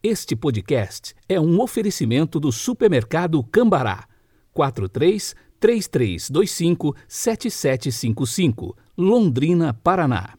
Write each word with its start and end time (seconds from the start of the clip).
Este 0.00 0.36
podcast 0.36 1.12
é 1.28 1.40
um 1.40 1.60
oferecimento 1.60 2.38
do 2.38 2.52
supermercado 2.52 3.42
Cambará. 3.42 4.06
43 4.52 5.34
3325 5.58 6.94
7755, 7.08 8.76
Londrina, 8.96 9.74
Paraná. 9.74 10.34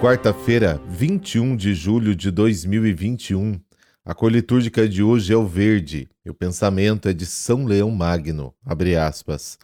Quarta-feira, 0.00 0.80
21 0.86 1.56
de 1.56 1.74
julho 1.74 2.14
de 2.14 2.30
2021. 2.30 3.60
A 4.04 4.14
cor 4.14 4.30
litúrgica 4.30 4.88
de 4.88 5.02
hoje 5.02 5.32
é 5.32 5.36
o 5.36 5.44
verde 5.44 6.08
e 6.24 6.30
o 6.30 6.34
pensamento 6.34 7.08
é 7.08 7.12
de 7.12 7.26
São 7.26 7.64
Leão 7.64 7.90
Magno. 7.90 8.54
Abre 8.64 8.96
aspas. 8.96 9.58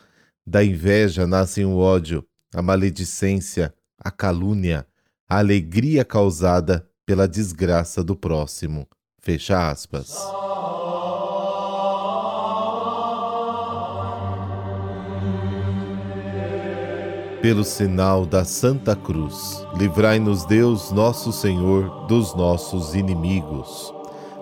Da 0.47 0.63
inveja 0.63 1.27
nascem 1.27 1.65
o 1.65 1.79
ódio, 1.79 2.23
a 2.55 2.61
maledicência, 2.61 3.73
a 3.99 4.11
calúnia, 4.11 4.87
a 5.27 5.39
alegria 5.39 6.05
causada 6.05 6.87
pela 7.07 7.27
desgraça 7.27 8.05
do 8.05 8.15
próximo. 8.15 8.87
Fecha 9.23 9.71
aspas. 9.71 10.15
Pelo 17.41 17.65
sinal 17.65 18.27
da 18.27 18.45
Santa 18.45 18.95
Cruz, 18.95 19.67
livrai-nos 19.79 20.45
Deus, 20.45 20.91
nosso 20.93 21.33
Senhor, 21.33 22.07
dos 22.07 22.35
nossos 22.35 22.95
inimigos. 22.95 23.95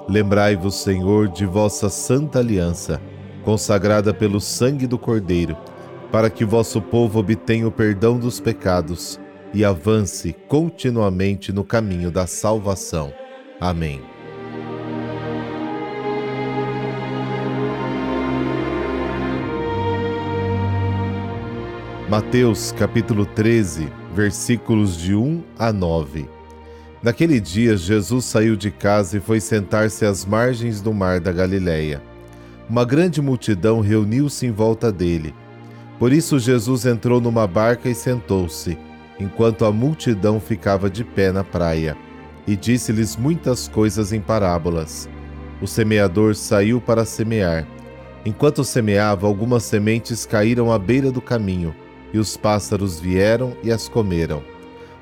Lembrai-vos, 0.09 0.83
Senhor, 0.83 1.29
de 1.29 1.47
vossa 1.47 1.89
santa 1.89 2.41
aliança, 2.41 3.01
consagrada 3.45 4.13
pelo 4.13 4.41
sangue 4.41 4.87
do 4.87 4.99
Cordeiro, 4.99 5.57
para 6.13 6.29
que 6.29 6.45
vosso 6.45 6.83
povo 6.83 7.19
obtenha 7.19 7.67
o 7.67 7.73
perdão 7.73 8.19
dos 8.19 8.39
pecados 8.39 9.19
e 9.55 9.65
avance 9.65 10.37
continuamente 10.47 11.51
no 11.51 11.65
caminho 11.65 12.11
da 12.11 12.27
salvação. 12.27 13.15
Amém. 13.59 14.03
Mateus 22.11 22.73
capítulo 22.73 23.25
13, 23.25 23.91
versículos 24.15 24.99
de 24.99 25.15
1 25.15 25.43
a 25.59 25.73
9. 25.73 26.29
Naquele 27.03 27.41
dia, 27.41 27.75
Jesus 27.75 28.27
saiu 28.27 28.55
de 28.55 28.71
casa 28.71 29.17
e 29.17 29.21
foi 29.21 29.41
sentar-se 29.41 30.05
às 30.05 30.27
margens 30.27 30.83
do 30.83 30.93
mar 30.93 31.21
da 31.21 31.33
Galileia. 31.33 32.03
Uma 32.69 32.85
grande 32.85 33.23
multidão 33.23 33.81
reuniu-se 33.81 34.45
em 34.45 34.53
volta 34.53 34.93
dele. 34.93 35.35
Por 36.03 36.13
isso, 36.13 36.37
Jesus 36.37 36.85
entrou 36.85 37.21
numa 37.21 37.47
barca 37.47 37.89
e 37.89 37.95
sentou-se, 37.95 38.77
enquanto 39.21 39.65
a 39.65 39.71
multidão 39.71 40.41
ficava 40.41 40.91
de 40.91 41.05
pé 41.05 41.31
na 41.31 41.45
praia, 41.45 41.97
e 42.45 42.57
disse-lhes 42.57 43.17
muitas 43.17 43.69
coisas 43.69 44.13
em 44.13 44.21
parábolas. 44.21 45.09
O 45.61 45.67
semeador 45.69 46.35
saiu 46.35 46.81
para 46.81 47.05
semear. 47.05 47.69
Enquanto 48.27 48.65
semeava, 48.65 49.29
algumas 49.29 49.63
sementes 49.63 50.27
caíram 50.27 50.73
à 50.73 50.77
beira 50.77 51.13
do 51.13 51.23
caminho, 51.23 51.73
e 52.13 52.19
os 52.19 52.37
pássaros 52.37 52.99
vieram 52.99 53.57
e 53.63 53.71
as 53.71 53.89
comeram. 53.89 54.43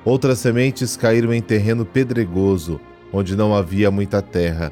Outras 0.05 0.39
sementes 0.41 0.99
caíram 0.99 1.33
em 1.33 1.41
terreno 1.41 1.87
pedregoso, 1.87 2.79
onde 3.11 3.35
não 3.35 3.57
havia 3.57 3.91
muita 3.91 4.21
terra. 4.21 4.71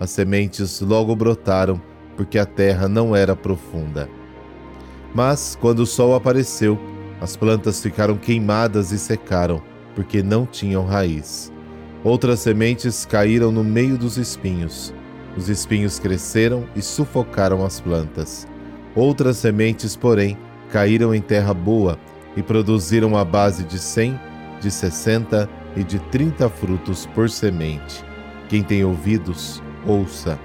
As 0.00 0.10
sementes 0.10 0.80
logo 0.80 1.14
brotaram, 1.14 1.80
porque 2.16 2.36
a 2.36 2.44
terra 2.44 2.88
não 2.88 3.14
era 3.14 3.36
profunda. 3.36 4.17
Mas, 5.14 5.56
quando 5.60 5.80
o 5.80 5.86
sol 5.86 6.14
apareceu, 6.14 6.78
as 7.20 7.36
plantas 7.36 7.82
ficaram 7.82 8.16
queimadas 8.16 8.92
e 8.92 8.98
secaram, 8.98 9.62
porque 9.94 10.22
não 10.22 10.46
tinham 10.46 10.84
raiz. 10.84 11.52
Outras 12.04 12.40
sementes 12.40 13.04
caíram 13.04 13.50
no 13.50 13.64
meio 13.64 13.98
dos 13.98 14.16
espinhos. 14.16 14.94
Os 15.36 15.48
espinhos 15.48 15.98
cresceram 15.98 16.66
e 16.76 16.82
sufocaram 16.82 17.64
as 17.64 17.80
plantas. 17.80 18.46
Outras 18.94 19.36
sementes, 19.36 19.96
porém, 19.96 20.36
caíram 20.70 21.14
em 21.14 21.20
terra 21.20 21.52
boa 21.52 21.98
e 22.36 22.42
produziram 22.42 23.16
a 23.16 23.24
base 23.24 23.64
de 23.64 23.78
cem 23.78 24.18
de 24.60 24.70
sessenta 24.70 25.48
e 25.76 25.84
de 25.84 25.98
trinta 25.98 26.48
frutos 26.48 27.06
por 27.06 27.30
semente. 27.30 28.04
Quem 28.48 28.62
tem 28.62 28.84
ouvidos, 28.84 29.62
ouça. 29.86 30.38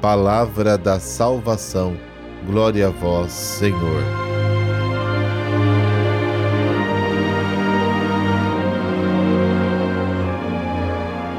Palavra 0.00 0.76
da 0.76 1.00
salvação. 1.00 1.96
Glória 2.46 2.86
a 2.86 2.90
vós, 2.90 3.32
Senhor. 3.32 4.02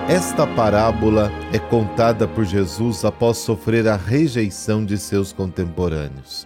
Esta 0.10 0.46
parábola 0.46 1.32
é 1.54 1.60
contada 1.60 2.28
por 2.28 2.44
Jesus 2.44 3.06
após 3.06 3.38
sofrer 3.38 3.88
a 3.88 3.96
rejeição 3.96 4.84
de 4.84 4.98
seus 4.98 5.32
contemporâneos. 5.32 6.46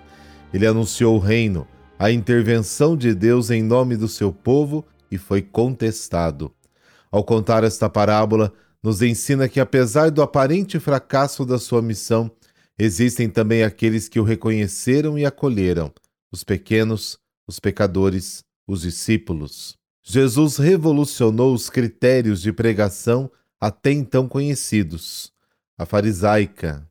Ele 0.53 0.67
anunciou 0.67 1.15
o 1.15 1.19
reino, 1.19 1.67
a 1.97 2.11
intervenção 2.11 2.95
de 2.95 3.15
Deus 3.15 3.49
em 3.49 3.63
nome 3.63 3.97
do 3.97 4.07
seu 4.07 4.31
povo 4.31 4.85
e 5.09 5.17
foi 5.17 5.41
contestado. 5.41 6.51
Ao 7.11 7.23
contar 7.23 7.63
esta 7.63 7.89
parábola, 7.89 8.53
nos 8.83 9.01
ensina 9.01 9.49
que, 9.49 9.59
apesar 9.59 10.11
do 10.11 10.21
aparente 10.21 10.79
fracasso 10.79 11.45
da 11.45 11.57
sua 11.57 11.81
missão, 11.81 12.29
existem 12.83 13.29
também 13.29 13.63
aqueles 13.63 14.09
que 14.09 14.19
o 14.19 14.23
reconheceram 14.23 15.17
e 15.17 15.25
acolheram: 15.25 15.91
os 16.31 16.43
pequenos, 16.43 17.19
os 17.47 17.59
pecadores, 17.59 18.43
os 18.67 18.81
discípulos. 18.81 19.77
Jesus 20.03 20.57
revolucionou 20.57 21.53
os 21.53 21.69
critérios 21.69 22.41
de 22.41 22.51
pregação 22.51 23.29
até 23.59 23.91
então 23.91 24.27
conhecidos, 24.27 25.31
a 25.77 25.85
farisaica, 25.85 26.89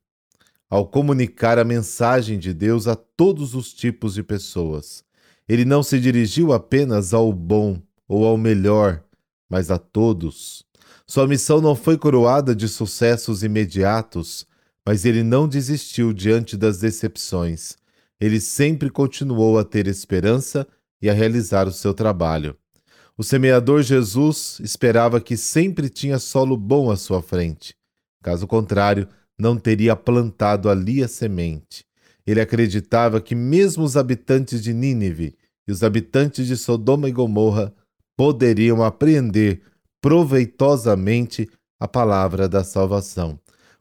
ao 0.69 0.87
comunicar 0.87 1.59
a 1.59 1.65
mensagem 1.65 2.39
de 2.39 2.55
Deus 2.55 2.87
a 2.87 2.95
todos 2.95 3.57
os 3.57 3.73
tipos 3.73 4.15
de 4.15 4.23
pessoas. 4.23 5.03
Ele 5.49 5.65
não 5.65 5.83
se 5.83 5.99
dirigiu 5.99 6.53
apenas 6.53 7.13
ao 7.13 7.33
bom, 7.33 7.83
ou 8.07 8.25
ao 8.25 8.37
melhor, 8.37 9.03
mas 9.49 9.71
a 9.71 9.79
todos. 9.79 10.65
Sua 11.05 11.27
missão 11.27 11.61
não 11.61 11.75
foi 11.75 11.99
coroada 11.99 12.55
de 12.55 12.69
sucessos 12.69 13.43
imediatos, 13.43 14.47
mas 14.87 15.05
ele 15.05 15.23
não 15.23 15.49
desistiu 15.49 16.13
diante 16.13 16.57
das 16.57 16.79
decepções. 16.79 17.77
Ele 18.21 18.41
sempre 18.41 18.91
continuou 18.91 19.59
a 19.59 19.65
ter 19.65 19.87
esperança 19.87 20.67
e 21.01 21.09
a 21.09 21.13
realizar 21.13 21.67
o 21.67 21.73
seu 21.73 21.95
trabalho. 21.95 22.57
O 23.17 23.23
semeador 23.23 23.83
Jesus 23.83 24.59
esperava 24.63 25.21
que 25.21 25.37
sempre 25.37 25.89
tinha 25.89 26.19
solo 26.19 26.57
bom 26.57 26.91
à 26.91 26.97
sua 26.97 27.23
frente. 27.23 27.75
Caso 28.23 28.47
contrário, 28.47 29.09
não 29.39 29.57
teria 29.57 29.97
plantado 29.97 30.69
ali 30.69 31.03
a 31.03 31.09
semente. 31.09 31.85
Ele 32.27 32.41
acreditava 32.41 33.21
que 33.21 33.35
mesmo 33.35 33.85
os 33.85 33.97
habitantes 33.97 34.63
de 34.63 34.73
Nínive 34.73 35.35
e 35.67 35.73
os 35.73 35.83
habitantes 35.83 36.47
de 36.47 36.57
Sodoma 36.57 37.09
e 37.09 37.13
Gomorra 37.13 37.75
poderiam 38.17 38.83
apreender 38.83 39.63
proveitosamente 40.01 41.49
a 41.79 41.89
palavra 41.89 42.49
da 42.49 42.63
salvação. 42.63 43.39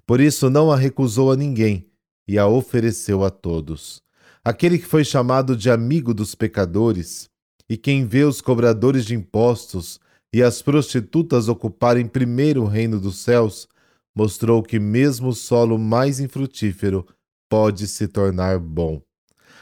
Por 0.10 0.20
isso 0.20 0.50
não 0.50 0.72
a 0.72 0.76
recusou 0.76 1.32
a 1.32 1.36
ninguém 1.36 1.86
e 2.28 2.40
a 2.40 2.48
ofereceu 2.48 3.24
a 3.24 3.30
todos. 3.30 4.02
Aquele 4.44 4.80
que 4.80 4.88
foi 4.88 5.06
chamado 5.06 5.56
de 5.56 5.70
amigo 5.70 6.16
dos 6.16 6.34
pecadores 6.34 7.30
e 7.70 7.78
quem 7.78 8.08
vê 8.08 8.24
os 8.24 8.42
cobradores 8.42 9.06
de 9.06 9.14
impostos 9.14 10.00
e 10.34 10.42
as 10.42 10.64
prostitutas 10.64 11.48
ocuparem 11.48 12.08
primeiro 12.08 12.64
o 12.64 12.66
reino 12.66 13.00
dos 13.00 13.20
céus, 13.20 13.68
mostrou 14.16 14.64
que 14.64 14.80
mesmo 14.80 15.28
o 15.28 15.36
solo 15.36 15.78
mais 15.78 16.20
infrutífero 16.20 17.06
pode 17.48 17.86
se 17.88 18.08
tornar 18.08 18.58
bom. 18.58 19.00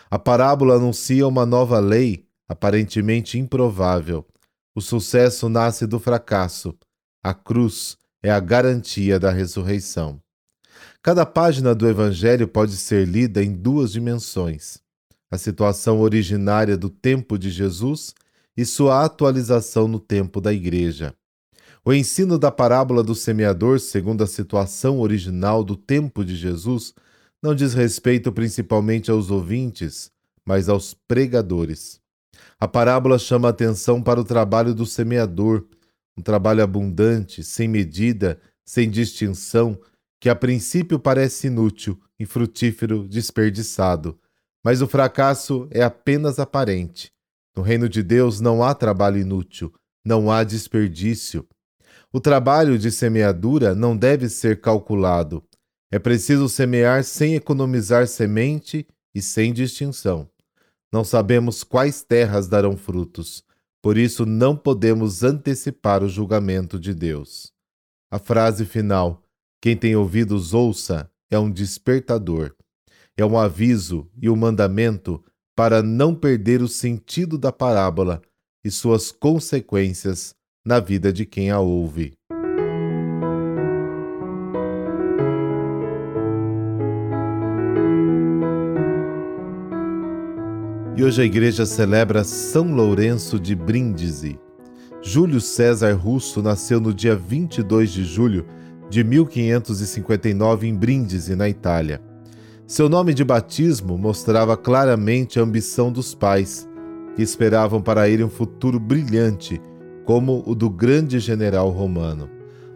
A 0.09 0.18
parábola 0.18 0.75
anuncia 0.75 1.28
uma 1.28 1.46
nova 1.46 1.78
lei, 1.80 2.25
aparentemente 2.47 3.38
improvável, 3.38 4.25
o 4.74 4.80
sucesso 4.80 5.50
nasce 5.50 5.86
do 5.86 6.00
fracasso. 6.00 6.74
A 7.22 7.33
cruz 7.33 7.98
é 8.24 8.31
a 8.31 8.39
garantia 8.39 9.19
da 9.19 9.30
ressurreição. 9.30 10.22
Cada 11.01 11.25
página 11.25 11.74
do 11.74 11.88
Evangelho 11.88 12.47
pode 12.47 12.75
ser 12.75 13.07
lida 13.07 13.44
em 13.44 13.53
duas 13.53 13.91
dimensões: 13.91 14.79
a 15.31 15.38
situação 15.38 16.00
originária 16.01 16.77
do 16.77 16.89
tempo 16.89 17.38
de 17.38 17.50
Jesus 17.50 18.13
e 18.56 18.65
sua 18.65 19.06
atualização 19.06 19.88
no 19.88 20.00
tempo 20.00 20.41
da 20.41 20.51
Igreja. 20.51 21.13
O 21.85 21.94
ensino 21.94 22.38
da 22.38 22.51
parábola 22.51 23.01
do 23.01 23.15
semeador, 23.15 23.79
segundo 23.79 24.24
a 24.24 24.27
situação 24.27 25.00
original 25.00 25.63
do 25.63 25.77
tempo 25.77 26.25
de 26.25 26.35
Jesus, 26.35 26.94
não 27.41 27.56
diz 27.56 27.74
respeito 27.74 28.31
principalmente 28.31 29.09
aos 29.09 29.31
ouvintes, 29.31 30.12
mas 30.45 30.68
aos 30.68 30.94
pregadores. 30.94 32.01
A 32.59 32.68
parábola 32.68 33.19
chama 33.19 33.50
atenção 33.50 34.01
para 34.01 34.19
o 34.19 34.24
trabalho 34.24 34.74
do 34.74 34.85
semeador, 34.85 35.65
um 36.18 36.21
trabalho 36.21 36.63
abundante, 36.63 37.44
sem 37.44 37.68
medida, 37.68 38.39
sem 38.65 38.89
distinção, 38.89 39.79
que 40.19 40.30
a 40.30 40.36
princípio 40.36 41.00
parece 41.00 41.48
inútil, 41.48 42.00
infrutífero, 42.19 43.08
desperdiçado, 43.08 44.19
Mas 44.64 44.81
o 44.81 44.88
fracasso 44.88 45.68
é 45.72 45.81
apenas 45.81 46.40
aparente. 46.40 47.12
No 47.56 47.64
reino 47.64 47.88
de 47.88 48.04
Deus 48.04 48.42
não 48.42 48.64
há 48.64 48.74
trabalho 48.75 49.18
inútil, 49.18 49.74
não 50.06 50.30
há 50.30 50.44
desperdício. 50.44 51.48
O 52.12 52.19
trabalho 52.19 52.78
de 52.78 52.92
semeadura 52.92 53.74
não 53.74 53.96
deve 53.96 54.28
ser 54.28 54.60
calculado. 54.60 55.44
É 55.90 55.98
preciso 55.98 56.50
semear 56.50 57.04
sem 57.04 57.36
economizar 57.36 58.08
semente 58.08 58.86
e 59.16 59.22
sem 59.22 59.54
distinção. 59.54 60.30
Não 60.92 61.04
sabemos 61.04 61.63
quais 61.63 62.04
terras 62.04 62.48
darão 62.48 62.75
frutos, 62.75 63.44
por 63.81 63.98
isso 63.98 64.25
não 64.25 64.56
podemos 64.56 65.24
antecipar 65.24 66.04
o 66.04 66.10
julgamento 66.10 66.80
de 66.80 66.94
Deus. 66.94 67.54
A 68.12 68.20
frase 68.20 68.66
final, 68.66 69.24
quem 69.68 69.75
tem 69.75 69.98
ouvidos 69.98 70.54
ouça, 70.54 71.12
é 71.30 71.38
um 71.38 71.52
despertador. 71.52 72.56
É 73.18 73.25
um 73.25 73.38
aviso 73.38 74.10
e 74.18 74.30
um 74.30 74.36
mandamento 74.38 75.22
para 75.54 75.84
não 75.84 76.16
perder 76.16 76.62
o 76.62 76.69
sentido 76.69 77.38
da 77.38 77.52
parábola 77.52 78.22
e 78.64 78.72
suas 78.72 79.12
consequências 79.12 80.34
na 80.66 80.80
vida 80.80 81.12
de 81.12 81.25
quem 81.25 81.52
a 81.52 81.60
ouve. 81.60 82.14
E 90.96 91.04
hoje 91.04 91.22
a 91.22 91.25
igreja 91.25 91.66
celebra 91.66 92.24
São 92.24 92.74
Lourenço 92.74 93.38
de 93.38 93.54
Brindisi. 93.54 94.40
Júlio 95.02 95.42
César 95.42 95.92
Russo 95.92 96.42
nasceu 96.42 96.80
no 96.80 96.94
dia 96.94 97.18
22 97.18 97.92
de 97.92 98.06
julho 98.06 98.48
de 98.89 99.04
1559 99.04 100.68
em 100.68 100.75
Brindisi, 100.75 101.36
na 101.36 101.50
Itália. 101.50 102.01
Seu 102.66 102.89
nome 102.89 103.13
de 103.13 103.24
batismo 103.24 103.98
mostrava 103.98 104.57
claramente 104.57 105.39
a 105.39 105.44
ambição 105.44 105.92
dos 105.92 106.13
pais, 106.13 106.68
que 107.16 107.22
esperavam 107.22 107.81
para 107.81 108.10
ele 108.10 108.24
um 108.24 108.30
futuro 108.30 108.80
brilhante, 108.80 109.62
como 110.06 110.44
o 110.45 110.54
do 110.54 110.69
grande 110.69 111.19
general 111.19 111.69
romano. 111.69 112.30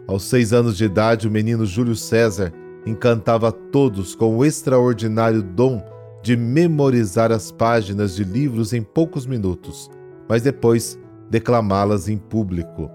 Aos 0.06 0.24
seis 0.24 0.52
anos 0.52 0.76
de 0.76 0.84
idade, 0.84 1.28
o 1.28 1.30
menino 1.30 1.64
Júlio 1.64 1.94
César 1.94 2.52
encantava 2.84 3.52
todos 3.52 4.14
com 4.14 4.36
o 4.36 4.44
extraordinário 4.44 5.42
dom 5.42 5.82
de 6.22 6.36
memorizar 6.36 7.30
as 7.32 7.50
páginas 7.52 8.14
de 8.14 8.24
livros 8.24 8.72
em 8.72 8.82
poucos 8.82 9.26
minutos, 9.26 9.90
mas 10.28 10.42
depois 10.42 10.98
declamá-las 11.30 12.08
em 12.08 12.16
público. 12.16 12.90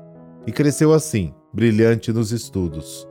E 0.46 0.52
cresceu 0.52 0.94
assim, 0.94 1.34
brilhante 1.54 2.12
nos 2.14 2.31
estudos. 2.31 3.06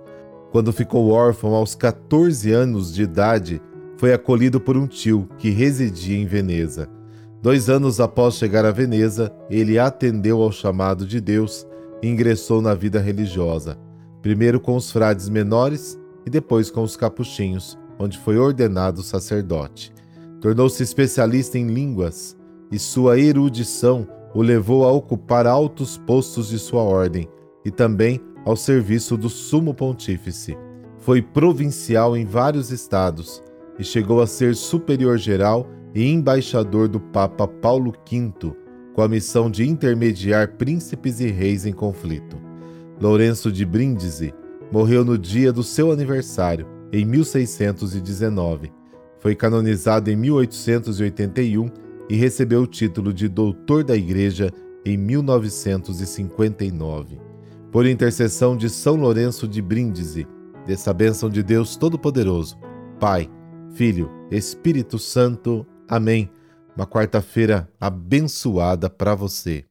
Quando 0.57 0.73
ficou 0.73 1.11
órfão 1.11 1.55
aos 1.55 1.75
14 1.75 2.51
anos 2.51 2.95
de 2.95 3.03
idade, 3.03 3.61
foi 3.99 4.15
acolhido 4.15 4.59
por 4.59 4.75
um 4.75 4.87
tio 4.87 5.29
que 5.37 5.51
residia 5.51 6.17
em 6.17 6.25
Veneza. 6.25 6.89
Dois 7.43 7.69
anos 7.69 8.01
após 8.01 8.37
chegar 8.37 8.65
a 8.65 8.71
Veneza, 8.71 9.31
ele 9.51 9.79
atendeu 9.79 10.41
ao 10.41 10.51
chamado 10.51 11.07
de 11.07 11.21
Deus 11.21 11.67
e 12.03 12.09
ingressou 12.09 12.63
na 12.63 12.73
vida 12.73 12.99
religiosa, 12.99 13.77
primeiro 14.23 14.59
com 14.59 14.75
os 14.77 14.91
frades 14.91 15.29
menores 15.29 16.01
e 16.25 16.31
depois 16.31 16.71
com 16.71 16.83
os 16.83 16.97
capuchinhos, 16.97 17.79
onde 17.99 18.17
foi 18.17 18.39
ordenado 18.39 19.03
sacerdote. 19.03 19.93
Tornou-se 20.41 20.83
especialista 20.83 21.59
em 21.59 21.67
línguas 21.67 22.35
e 22.73 22.79
sua 22.79 23.21
erudição 23.21 24.09
o 24.35 24.41
levou 24.41 24.87
a 24.87 24.91
ocupar 24.91 25.47
altos 25.47 25.99
postos 25.99 26.49
de 26.49 26.59
sua 26.59 26.81
ordem 26.81 27.29
e 27.63 27.71
também 27.71 28.23
ao 28.47 28.57
serviço 28.57 29.17
do 29.17 29.29
sumo 29.29 29.75
pontífice. 29.75 30.57
Foi 30.99 31.21
provincial 31.21 32.17
em 32.17 32.25
vários 32.25 32.71
estados 32.71 33.43
e 33.77 33.83
chegou 33.85 34.23
a 34.23 34.27
ser 34.27 34.55
superior 34.55 35.19
geral 35.19 35.69
e 35.93 36.09
embaixador 36.09 36.87
do 36.87 37.01
Papa 37.01 37.49
Paulo 37.49 37.93
V, 38.09 38.33
com 38.95 39.03
a 39.03 39.09
missão 39.09 39.51
de 39.51 39.69
intermediar 39.69 40.53
príncipes 40.53 41.19
e 41.19 41.27
reis 41.27 41.67
em 41.67 41.73
conflito. 41.73 42.37
Lourenço 43.01 43.51
de 43.51 43.67
Brindisi 43.67 44.33
morreu 44.71 45.05
no 45.05 45.19
dia 45.19 45.53
do 45.53 45.65
seu 45.65 45.91
aniversário, 45.91 46.69
em 46.93 47.05
1619. 47.05 48.73
Foi 49.19 49.35
canonizado 49.35 50.09
em 50.09 50.15
1881 50.17 51.69
e 52.09 52.15
recebeu 52.15 52.63
o 52.63 52.67
título 52.67 53.13
de 53.13 53.27
Doutor 53.29 53.83
da 53.83 53.97
Igreja 53.97 54.53
em 54.85 54.97
1959. 54.97 57.26
Por 57.71 57.87
intercessão 57.87 58.57
de 58.57 58.71
São 58.71 58.97
Lourenço 58.97 59.47
de 59.47 59.61
Brindisi, 59.61 60.27
dessa 60.67 60.95
bênção 60.95 61.29
de 61.29 61.43
Deus 61.43 61.77
Todo-Poderoso, 61.77 62.59
Pai, 62.99 63.31
Filho, 63.75 64.11
Espírito 64.31 64.99
Santo. 64.99 65.67
Amém. 65.89 66.31
Uma 66.75 66.87
quarta-feira 66.87 67.69
abençoada 67.81 68.89
para 68.89 69.15
você. 69.15 69.65